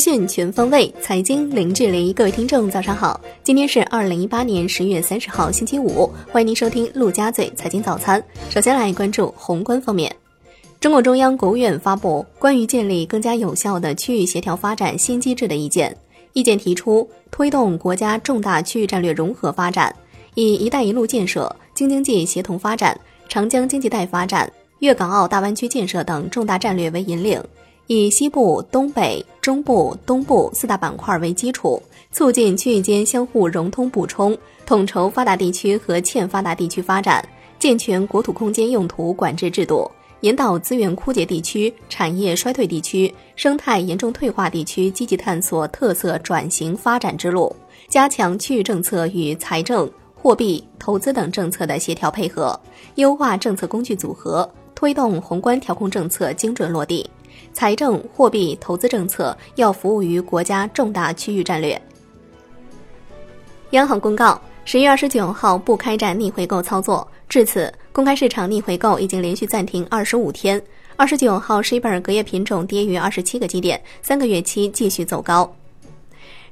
[0.00, 2.10] 讯全方位，财经零距离。
[2.10, 3.20] 各位听众，早上好！
[3.44, 6.10] 今天是二零一八年十月三十号，星期五。
[6.32, 8.22] 欢迎您收听陆家嘴财经早餐。
[8.48, 10.10] 首先来关注宏观方面，
[10.80, 15.94] 中共中央、国务院发布关于建立更加有效的区域协调发展新机制的意见。
[16.32, 19.94] 意见提出，推动国家重大区域战略融合发展，
[20.34, 22.98] 以“一带一路”建设、京津冀协同发展、
[23.28, 27.38] 长江经济带发展、粤港澳大湾区建设等重大战略为引领。
[27.92, 31.82] 以西部、东北、中部、东部四大板块为基础，
[32.12, 39.90] 促进区域间相互融通补充，统筹发达地区和欠发达地区发展，健全国土空间用途管制制度，
[40.20, 47.52] 引导资源枯竭地区、产业衰退地区、生态严重退化地区积极探索特色转型发展之路，
[47.88, 52.56] 加强区域政策与财政、货币、投资等政策的协调配合，
[52.94, 57.04] 优化政策工具组合，推动宏观调控政策精准落地。
[57.52, 61.80] 财政、货币、投资政策要服务于国家重大区域战略。
[63.70, 67.06] 央行公告，十月二十九号不开展逆回购操作。
[67.28, 70.60] 至此，公开市场逆回购已经连续暂停二十五天。
[70.96, 75.50] 二十九号，十一本隔夜品种跌逾二十七个基点，三个月期继续走高。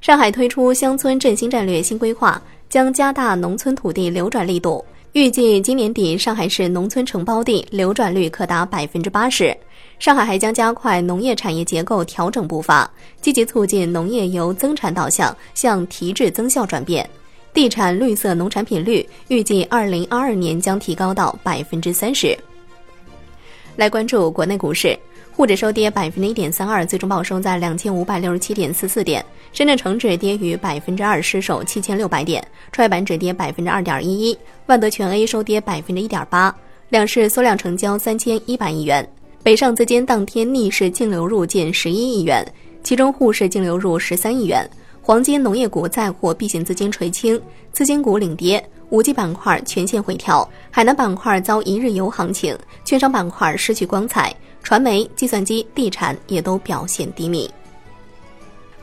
[0.00, 4.84] 上海推出乡村振兴战略新规划，将加大农村土地流转力度。
[5.18, 9.52] 预计今年底，上海市农村承包地流转率可达百分之八十。
[9.98, 12.88] 上海还将加快农业产业结构调整步伐，
[13.20, 17.04] 积极促进农业由增产导向向提质增效转变。
[17.52, 22.38] 地产绿色农产品率预计二零二二年将提高到百分之三十。
[23.74, 24.96] 来关注国内股市，
[25.38, 29.24] 沪指收跌百分之一点三二，最终报收在两千五百六十七点四四点。
[29.52, 32.44] 深圳成指跌逾百分之二，失守七千六百点。
[32.72, 36.52] 创业板指跌百分之二点一一，万德全 A 收跌百分之一点八。
[36.88, 39.08] 两市缩量成交三千一百亿元。
[39.44, 42.44] 北上资金当天逆势净流入近十一亿元，
[42.82, 44.68] 其中沪市净流入十三亿元。
[45.00, 48.60] 黄金、农业股再获避险资金垂青，资金股领跌。
[48.90, 54.34] 五 G 板块全线回调，海南板块遭一日游行情，券商板块失去光彩，
[54.68, 57.50] 传媒、计算机、地产也都表现低迷。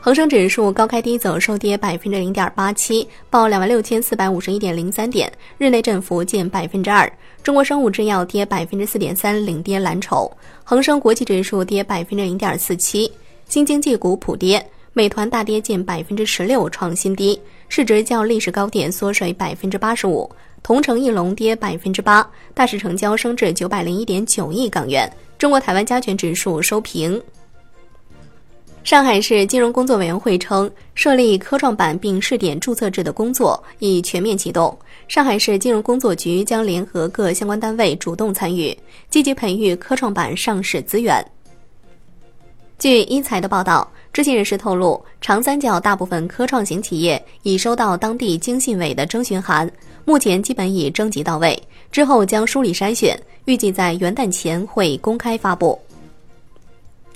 [0.00, 7.08] 恒生指数高开低走，收跌百分之零点八七，报两万六千四百五十一点零三点，日内振幅近百分之二。
[7.40, 10.28] 中国生物制药跌百分之四点三，领跌蓝筹。
[10.64, 13.08] 恒生国际指数跌百分之零点四七，
[13.48, 20.28] 新经济股普跌，美团大跌近百分之十六，创新低，市值较历史高点缩水百分之八十五。
[20.64, 25.08] 同城翼龙跌百分之八，大市成交升至九百零一点九亿港元。
[25.38, 27.20] 中国台湾加权指数收平。
[28.82, 34.78] 上海市金融工作委员会称，设立科创板并试点注册制的工作已全面启动。
[35.08, 38.76] 上海市金融工作局将联合各相关单位主动参与，
[39.10, 41.24] 积极培育科创板上市资源。
[42.78, 49.70] 据一财的报道，知情人士透露，长三角大部分科创型企业已收到当地经信委的征询函，
[50.04, 51.60] 目前基本已征集到位，
[51.90, 55.78] 之后将梳理筛选，预计在元旦前会公开发布。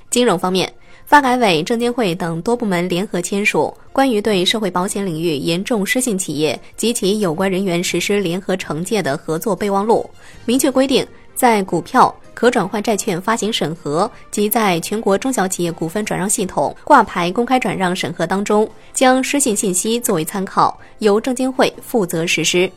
[0.09, 0.73] 金融方面。
[1.07, 10.09] 发改委、证监会等多部门联合签署《关于对社会保险领域严重失信企业及其有关人员实施联合惩戒的合作备忘录》，
[10.45, 11.05] 明确规定，
[11.35, 22.71] 在股票、可转换债券发行审核及在全国中小企业股份转让系统挂牌公开转让审核当中，将失信信息作为参考，由证监会负责实施。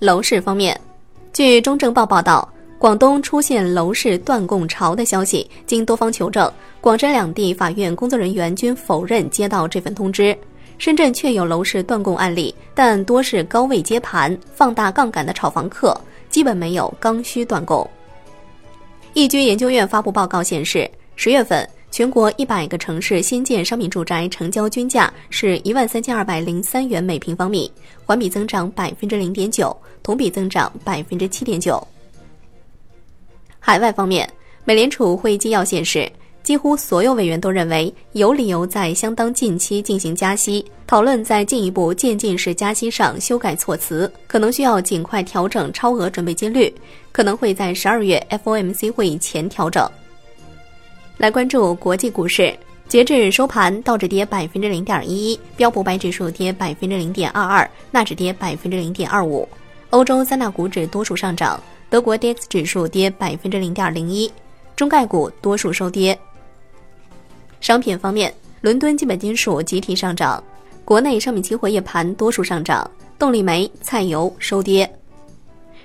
[0.00, 0.76] 楼市方面，
[1.32, 2.48] 据中证报报道。
[2.76, 10.36] 广东出现楼市断供潮的消息，经多方求证，广深两地法院工作人员均否认接到这份通知。
[10.76, 15.96] 深圳确有楼市断供案例，但多是高位接盘、放大杠杆的炒房客，
[16.32, 17.88] 基本没有刚需断供。
[19.14, 27.70] 易居研究院发布报告显示，十月份全国一百个城市新建商品住宅成交均价是一万三千二百零三元每平方米，
[28.06, 31.86] 环比增长百分之零点九，同比增长百分之七点九。
[33.60, 34.26] 海外方面，
[34.64, 36.10] 美联储会议纪要显示，
[36.42, 40.64] 几乎所有委员都认为有理由在相当近期进行加息。
[40.86, 46.72] 讨论在进一步渐进式加息上修改措辞，可能需要尽快调整超额准备金率，
[47.12, 49.88] 可能会在十二月 FOMC 会议前调整。
[51.16, 52.52] 来关注国际股市，
[52.88, 59.48] 截至收盘，道指跌百分之零点一一，标普白指数跌百分之零点二二，纳指跌百分之零点二五，
[59.90, 61.58] 欧洲三大股指多数上涨。
[61.88, 64.30] 德国 DAX 指数跌百分之零点零一，
[64.74, 66.18] 中概股多数收跌。
[67.62, 70.42] 商品方面，伦敦基本金属集体上涨，
[70.84, 74.92] 国内商品期货夜盘多数上涨，动力煤、菜油收跌。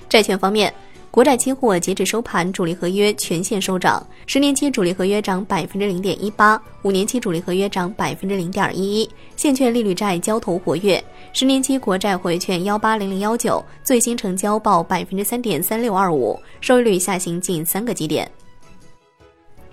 [0.09, 0.73] 债券方面，
[1.11, 9.09] 国债期货截止收盘，主力合约全线收涨，十年期主力合约涨百分之零点一八，五年期主力合约涨百分之零点一一。
[9.35, 18.27] 现券利率债交投活跃，十年期国债回券幺八零零幺九最新成交报百分之三点三六二五，收益率下行近三个基点。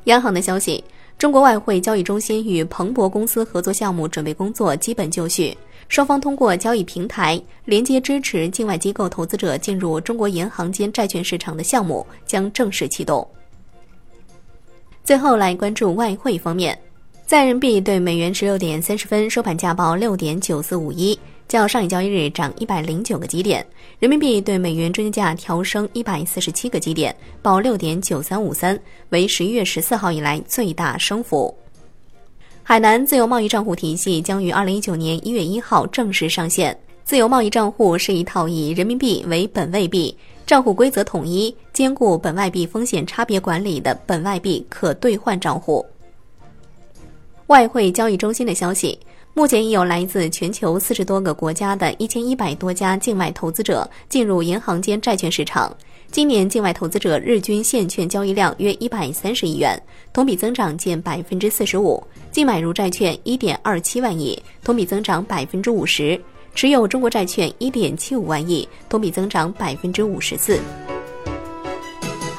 [0.04, 0.84] 央行的消息。
[1.24, 5.56] 中国外汇交易中心与彭博公司合作项目准备工作基本就绪，
[5.88, 13.26] 双方通过交易平台连接支持境外机构投资者进入中国银行间债券市场的项目将正式启动。
[15.02, 16.78] 最后来关注外汇方面，
[17.24, 21.18] 在人民币对美元十六点三十分收盘价报六点九四五一。
[21.46, 23.64] 较上一交易日涨一百零九个基点，
[23.98, 28.78] 人民币对美元中间价调升一百四十七个基点，报六点九三五三，
[29.10, 31.54] 为十一月十四号以来最大升幅。
[32.62, 36.76] 海南自由贸易账户体系将于二零一九年一月一号正式上线。
[37.04, 45.84] 自由贸易账户是一套以人民币为本位币、账户规则统一、兼顾本外币风险差别管理的本外币可兑换账户。
[47.48, 48.98] 外汇交易中心的消息。
[49.36, 55.76] 目前已有来自全球四十多个国家的一千一百多家境外投资者进入银行间债券市场。
[56.12, 59.76] 今年境外投资者日均现券交易量约一百三十亿元，
[60.12, 62.00] 同比增长近百分之四十五；
[62.30, 66.16] 净买入债券一点二七万亿，同比增长百分之五十；
[66.54, 70.60] 持有中国债券一点七五万亿，同比增长百分之五十四。